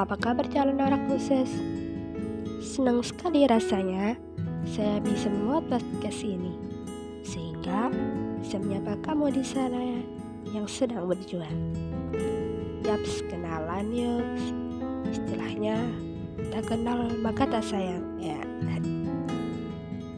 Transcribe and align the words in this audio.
apa 0.00 0.16
kabar 0.16 0.48
calon 0.48 0.80
orang 0.80 1.12
sukses? 1.12 1.52
Senang 2.64 3.04
sekali 3.04 3.44
rasanya 3.44 4.16
saya 4.64 4.96
bisa 5.04 5.28
membuat 5.28 5.68
podcast 5.68 6.24
ini 6.24 6.56
sehingga 7.20 7.92
bisa 8.40 8.56
menyapa 8.56 8.96
kamu 9.04 9.28
di 9.28 9.44
sana 9.44 10.00
yang 10.56 10.64
sedang 10.64 11.04
berjuang. 11.04 11.76
Yaps, 12.80 13.20
kenalan 13.28 13.92
yuk. 13.92 14.24
Istilahnya, 15.12 15.76
tak 16.48 16.72
kenal 16.72 17.12
maka 17.20 17.44
tak 17.44 17.60
sayang. 17.60 18.00
Ya. 18.16 18.40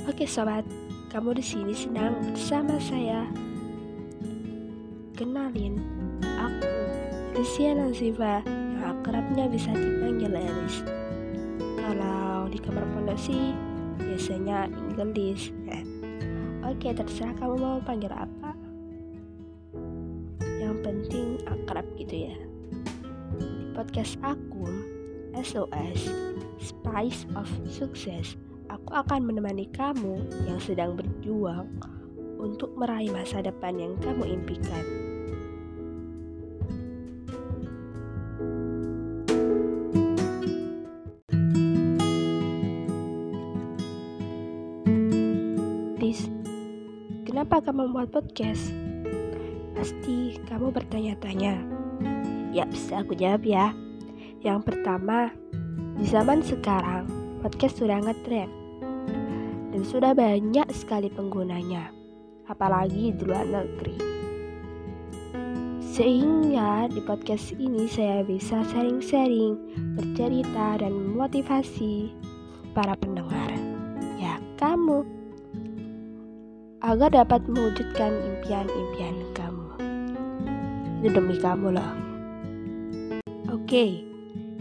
Oke 0.07 0.31
sobat, 0.31 0.63
kamu 1.11 1.35
di 1.35 1.43
sini 1.43 1.75
senang 1.75 2.23
bersama 2.31 2.79
saya. 2.79 3.27
Kenalin, 5.19 5.83
aku 6.23 6.71
Lucia 7.35 7.75
Nazifa 7.75 8.62
akrabnya 9.03 9.51
bisa 9.51 9.75
dipanggil 9.75 10.31
Elis. 10.31 10.87
Kalau 11.59 12.47
di 12.47 12.55
kamar 12.63 12.87
pondok 12.95 13.19
sih 13.19 13.51
biasanya 13.99 14.71
Inggris. 14.95 15.51
Oke, 16.63 16.95
terserah 16.95 17.35
kamu 17.35 17.59
mau 17.59 17.79
panggil 17.83 18.15
apa. 18.15 18.55
Yang 20.39 20.77
penting 20.87 21.29
akrab 21.51 21.83
gitu 21.99 22.31
ya. 22.31 22.37
Di 23.43 23.75
podcast 23.75 24.15
aku, 24.23 24.71
SOS, 25.35 26.07
Spice 26.63 27.27
of 27.35 27.51
Success, 27.67 28.39
aku 28.71 28.95
akan 28.95 29.27
menemani 29.27 29.67
kamu 29.75 30.31
yang 30.47 30.63
sedang 30.63 30.95
berjuang 30.95 31.67
untuk 32.39 32.71
meraih 32.79 33.11
masa 33.11 33.43
depan 33.43 33.83
yang 33.83 33.99
kamu 33.99 34.39
impikan. 34.39 35.12
Kenapa 47.43 47.75
kamu 47.75 47.91
membuat 47.91 48.15
podcast? 48.15 48.71
Pasti 49.75 50.39
kamu 50.47 50.71
bertanya-tanya. 50.71 51.59
Ya, 52.55 52.63
bisa 52.71 53.03
aku 53.03 53.19
jawab 53.19 53.43
ya. 53.43 53.75
Yang 54.47 54.71
pertama, 54.71 55.35
di 55.99 56.07
zaman 56.07 56.39
sekarang, 56.47 57.03
podcast 57.43 57.83
sudah 57.83 57.99
ngetren 57.99 58.47
dan 59.75 59.83
sudah 59.83 60.15
banyak 60.15 60.71
sekali 60.71 61.11
penggunanya, 61.11 61.91
apalagi 62.47 63.11
di 63.11 63.23
luar 63.27 63.43
negeri. 63.43 63.99
Sehingga 65.83 66.87
di 66.95 67.03
podcast 67.03 67.59
ini 67.59 67.91
saya 67.91 68.23
bisa 68.23 68.63
sharing-sharing, 68.71 69.59
bercerita, 69.99 70.79
dan 70.79 70.95
memotivasi 70.95 72.15
para 72.71 72.95
pendengar. 72.95 73.51
Ya, 74.15 74.39
kamu 74.63 75.22
agar 76.83 77.15
dapat 77.15 77.47
mewujudkan 77.47 78.11
impian-impian 78.11 79.15
kamu. 79.39 79.71
Itu 80.99 81.15
demi 81.15 81.39
kamu 81.39 81.79
loh. 81.79 81.93
Oke, 83.55 84.03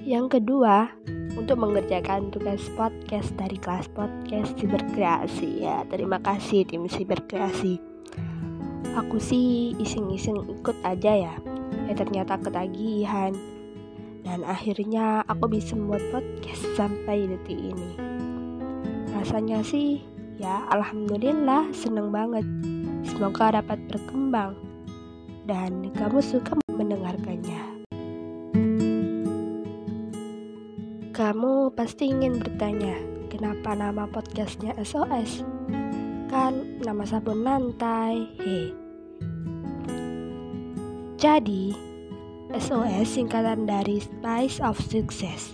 yang 0.06 0.30
kedua, 0.30 0.94
untuk 1.34 1.58
mengerjakan 1.58 2.30
tugas 2.30 2.62
podcast 2.78 3.34
dari 3.34 3.58
kelas 3.58 3.90
podcast 3.98 4.54
Siberkreasi 4.62 5.66
ya. 5.66 5.82
Terima 5.90 6.22
kasih 6.22 6.62
tim 6.70 6.86
Siberkreasi. 6.86 7.82
Aku 8.94 9.18
sih 9.18 9.74
iseng-iseng 9.82 10.46
ikut 10.46 10.78
aja 10.86 11.12
ya. 11.18 11.36
Ya 11.90 11.94
ternyata 11.98 12.38
ketagihan. 12.38 13.34
Dan 14.22 14.46
akhirnya 14.46 15.26
aku 15.26 15.50
bisa 15.50 15.74
membuat 15.74 16.06
podcast 16.14 16.62
sampai 16.78 17.26
detik 17.26 17.58
ini. 17.58 17.98
Rasanya 19.18 19.66
sih 19.66 20.11
ya 20.41 20.66
alhamdulillah 20.74 21.69
seneng 21.69 22.09
banget. 22.09 22.41
Semoga 23.06 23.62
dapat 23.62 23.78
berkembang 23.85 24.57
dan 25.46 25.94
kamu 25.94 26.18
suka 26.18 26.57
mendengarkannya. 26.74 27.85
Kamu 31.13 31.69
pasti 31.78 32.09
ingin 32.09 32.41
bertanya, 32.41 32.97
kenapa 33.30 33.78
nama 33.78 34.09
podcastnya 34.09 34.74
SOS? 34.81 35.46
Kan 36.34 36.81
nama 36.81 37.06
sabun 37.06 37.46
lantai, 37.46 38.25
he. 38.41 38.74
Jadi, 41.22 41.78
SOS 42.57 43.22
singkatan 43.22 43.69
dari 43.69 44.01
Spice 44.01 44.57
of 44.66 44.81
Success. 44.81 45.53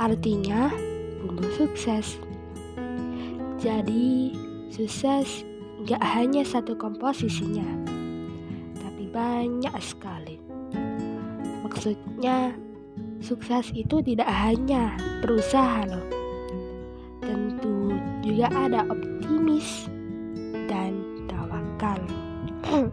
Artinya, 0.00 0.72
bumbu 1.20 1.44
sukses. 1.60 2.16
Jadi, 3.56 4.36
sukses 4.68 5.48
gak 5.88 6.04
hanya 6.04 6.44
satu 6.44 6.76
komposisinya, 6.76 7.64
tapi 8.76 9.08
banyak 9.08 9.72
sekali. 9.80 10.36
Maksudnya, 11.64 12.52
sukses 13.24 13.72
itu 13.72 14.04
tidak 14.04 14.28
hanya 14.28 14.92
berusaha 15.24 15.88
loh. 15.88 16.04
Tentu 17.24 17.96
juga 18.20 18.52
ada 18.52 18.84
optimis 18.92 19.88
dan 20.68 21.00
tawakal. 21.24 22.00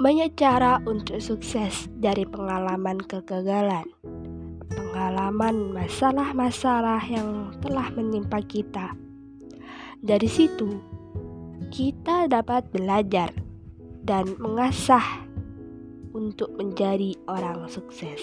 Banyak 0.00 0.32
cara 0.32 0.80
untuk 0.88 1.20
sukses 1.20 1.84
dari 1.92 2.24
pengalaman 2.24 3.04
kegagalan, 3.04 3.84
pengalaman 5.10 5.74
masalah-masalah 5.74 7.02
yang 7.10 7.50
telah 7.58 7.90
menimpa 7.98 8.38
kita. 8.46 8.94
Dari 9.98 10.30
situ, 10.30 10.78
kita 11.74 12.30
dapat 12.30 12.70
belajar 12.70 13.34
dan 14.06 14.38
mengasah 14.38 15.02
untuk 16.14 16.54
menjadi 16.54 17.18
orang 17.26 17.66
sukses. 17.66 18.22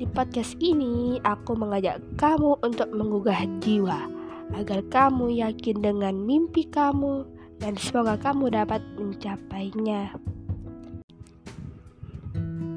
Di 0.00 0.08
podcast 0.08 0.56
ini, 0.56 1.20
aku 1.20 1.52
mengajak 1.52 2.00
kamu 2.16 2.64
untuk 2.64 2.88
menggugah 2.96 3.44
jiwa 3.60 4.08
agar 4.56 4.80
kamu 4.88 5.36
yakin 5.36 5.84
dengan 5.84 6.16
mimpi 6.16 6.64
kamu 6.72 7.28
dan 7.60 7.76
semoga 7.76 8.16
kamu 8.16 8.56
dapat 8.56 8.80
mencapainya. 8.96 10.16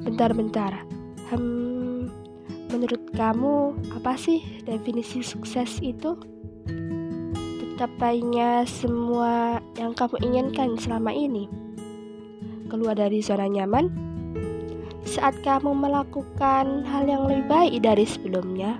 Bentar-bentar, 0.04 0.97
hmm, 1.32 2.08
menurut 2.72 3.02
kamu 3.12 3.76
apa 3.96 4.16
sih 4.16 4.40
definisi 4.64 5.20
sukses 5.20 5.80
itu? 5.80 6.16
Tercapainya 7.60 8.66
semua 8.66 9.62
yang 9.78 9.94
kamu 9.94 10.18
inginkan 10.24 10.74
selama 10.80 11.14
ini. 11.14 11.46
Keluar 12.68 12.98
dari 12.98 13.24
zona 13.24 13.48
nyaman 13.48 14.08
saat 15.08 15.40
kamu 15.40 15.72
melakukan 15.72 16.84
hal 16.84 17.08
yang 17.08 17.24
lebih 17.24 17.48
baik 17.48 17.74
dari 17.80 18.04
sebelumnya, 18.04 18.76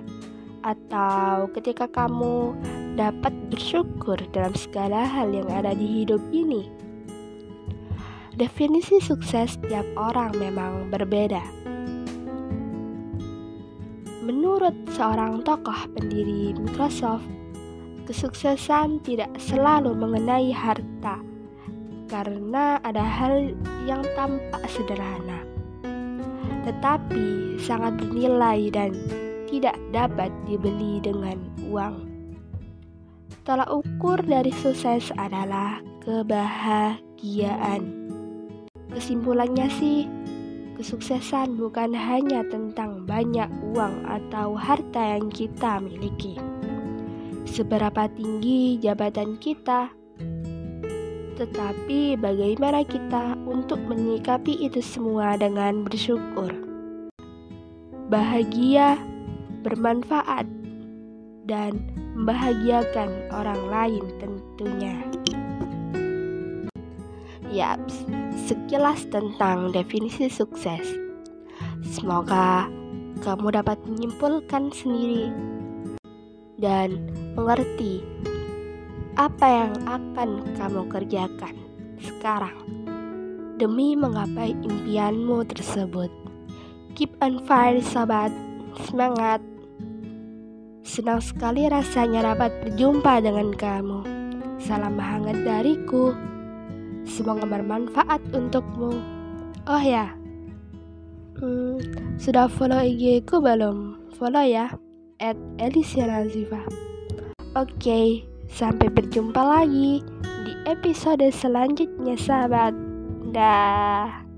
atau 0.61 1.49
ketika 1.57 1.89
kamu 1.89 2.53
dapat 2.93 3.33
bersyukur 3.49 4.19
dalam 4.29 4.53
segala 4.53 5.09
hal 5.09 5.33
yang 5.33 5.49
ada 5.49 5.73
di 5.73 6.03
hidup 6.03 6.21
ini. 6.29 6.69
Definisi 8.37 9.01
sukses 9.03 9.59
tiap 9.67 9.83
orang 9.99 10.31
memang 10.37 10.87
berbeda. 10.93 11.58
Menurut 14.29 14.77
seorang 14.93 15.41
tokoh 15.41 15.89
pendiri 15.97 16.53
Microsoft, 16.53 17.25
kesuksesan 18.05 19.01
tidak 19.01 19.33
selalu 19.41 19.97
mengenai 19.97 20.53
harta, 20.53 21.17
karena 22.05 22.77
ada 22.85 23.01
hal 23.01 23.57
yang 23.89 24.05
tampak 24.13 24.61
sederhana 24.69 25.49
tetapi 26.69 27.57
sangat 27.57 27.97
bernilai 27.97 28.69
dan 28.69 28.93
tidak 29.49 29.73
dapat 29.89 30.29
dibeli 30.45 31.01
dengan 31.01 31.41
uang. 31.65 32.05
Tolak 33.47 33.73
ukur 33.73 34.21
dari 34.21 34.53
sukses 34.53 35.09
adalah 35.17 35.81
kebahagiaan. 36.05 37.81
Kesimpulannya 38.93 39.65
sih, 39.81 40.05
kesuksesan 40.79 41.59
bukan 41.59 41.91
hanya 41.91 42.39
tentang 42.47 43.03
banyak 43.03 43.51
uang 43.75 44.07
atau 44.07 44.55
harta 44.55 45.19
yang 45.19 45.27
kita 45.27 45.83
miliki. 45.83 46.39
Seberapa 47.43 48.07
tinggi 48.15 48.79
jabatan 48.79 49.35
kita, 49.43 49.91
tetapi 51.35 52.15
bagaimana 52.15 52.87
kita 52.87 53.35
untuk 53.43 53.83
menyikapi 53.91 54.55
itu 54.63 54.79
semua 54.79 55.35
dengan 55.35 55.83
bersyukur, 55.83 56.55
bahagia, 58.07 58.95
bermanfaat, 59.67 60.47
dan 61.43 61.75
membahagiakan 62.15 63.11
orang 63.35 63.61
lain 63.67 64.05
tentunya. 64.23 65.08
Yaps, 67.49 68.05
sekilas 68.45 69.09
tentang 69.09 69.73
definisi 69.73 70.29
sukses. 70.29 70.85
Semoga 71.81 72.69
kamu 73.25 73.57
dapat 73.57 73.81
menyimpulkan 73.89 74.69
sendiri 74.69 75.33
dan 76.61 77.09
mengerti 77.33 78.05
apa 79.17 79.45
yang 79.49 79.73
akan 79.89 80.45
kamu 80.55 80.81
kerjakan 80.93 81.55
sekarang 81.99 82.55
demi 83.59 83.97
menggapai 83.97 84.55
impianmu 84.63 85.43
tersebut. 85.49 86.07
Keep 86.95 87.19
on 87.19 87.43
fire, 87.43 87.81
sobat! 87.83 88.31
Semangat! 88.87 89.43
Senang 90.85 91.19
sekali 91.19 91.67
rasanya 91.67 92.33
dapat 92.33 92.55
berjumpa 92.63 93.19
dengan 93.19 93.51
kamu. 93.51 93.99
Salam 94.63 94.95
hangat 94.95 95.43
dariku. 95.43 96.15
Semoga 97.09 97.49
bermanfaat 97.49 98.21
untukmu. 98.29 99.01
Oh 99.65 99.81
ya, 99.81 100.13
hmm, 101.41 101.81
sudah 102.21 102.45
follow 102.45 102.79
IG 102.79 103.25
ku 103.25 103.41
belum? 103.41 103.97
Follow 104.13 104.45
ya, 104.45 104.69
at 105.17 105.35
Elisia 105.57 106.05
Nazifa. 106.05 106.61
Oke, 107.57 108.23
sampai 108.45 108.93
berjumpa 108.93 109.41
lagi 109.41 110.05
di 110.45 110.53
episode 110.69 111.25
selanjutnya 111.33 112.13
sahabat. 112.13 112.77
Dah. 113.33 114.28